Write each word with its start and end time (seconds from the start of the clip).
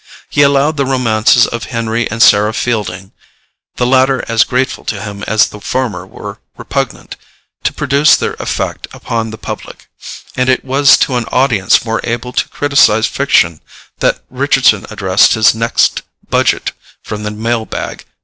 He 0.31 0.41
allowed 0.41 0.77
the 0.77 0.85
romances 0.87 1.45
of 1.45 1.65
Henry 1.65 2.09
and 2.09 2.23
Sarah 2.23 2.55
Fielding, 2.55 3.11
the 3.75 3.85
latter 3.85 4.23
as 4.27 4.43
grateful 4.43 4.83
to 4.85 4.99
him 4.99 5.21
as 5.27 5.45
the 5.49 5.61
former 5.61 6.07
were 6.07 6.39
repugnant, 6.57 7.17
to 7.65 7.71
produce 7.71 8.15
their 8.15 8.33
effect 8.39 8.87
upon 8.93 9.29
the 9.29 9.37
public, 9.37 9.89
and 10.35 10.49
it 10.49 10.65
was 10.65 10.97
to 11.05 11.17
an 11.17 11.25
audience 11.25 11.85
more 11.85 12.01
able 12.03 12.33
to 12.33 12.49
criticise 12.49 13.05
fiction 13.05 13.61
that 13.99 14.23
Richardson 14.31 14.87
addressed 14.89 15.35
his 15.35 15.53
next 15.53 16.01
budget 16.27 16.71
from 17.03 17.21
the 17.21 17.29
mail 17.29 17.67
bag. 17.67 18.03